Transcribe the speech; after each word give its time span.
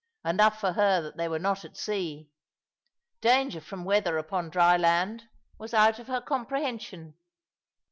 Enough 0.25 0.59
for 0.59 0.73
her 0.73 0.99
that 0.99 1.17
they 1.17 1.27
were 1.27 1.37
not 1.37 1.63
at 1.63 1.77
sea. 1.77 2.27
Danger 3.21 3.61
from 3.61 3.85
weather 3.85 4.17
upon 4.17 4.49
dry 4.49 4.75
land 4.75 5.29
was 5.59 5.75
out 5.75 5.99
of 5.99 6.07
her 6.07 6.21
comprehension. 6.21 7.13